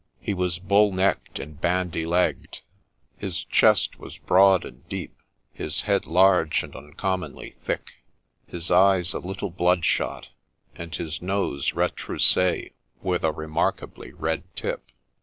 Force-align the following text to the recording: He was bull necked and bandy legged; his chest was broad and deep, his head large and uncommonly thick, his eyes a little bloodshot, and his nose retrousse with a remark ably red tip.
He 0.19 0.33
was 0.33 0.57
bull 0.57 0.91
necked 0.91 1.37
and 1.37 1.61
bandy 1.61 2.07
legged; 2.07 2.61
his 3.17 3.43
chest 3.43 3.99
was 3.99 4.17
broad 4.17 4.65
and 4.65 4.89
deep, 4.89 5.15
his 5.53 5.81
head 5.81 6.07
large 6.07 6.63
and 6.63 6.75
uncommonly 6.75 7.51
thick, 7.63 8.01
his 8.47 8.71
eyes 8.71 9.13
a 9.13 9.19
little 9.19 9.51
bloodshot, 9.51 10.29
and 10.75 10.95
his 10.95 11.21
nose 11.21 11.73
retrousse 11.73 12.71
with 13.03 13.23
a 13.23 13.31
remark 13.31 13.83
ably 13.83 14.11
red 14.11 14.41
tip. 14.55 14.85